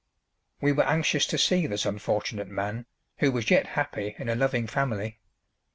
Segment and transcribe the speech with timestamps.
[0.61, 2.87] We were anxious to see this unfortunate man,
[3.19, 5.19] who was yet happy in a loving family.